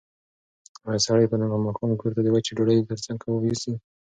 [0.87, 3.73] ایا سړی به نن ماښام کور ته د وچې ډوډۍ تر څنګ کباب یوسي؟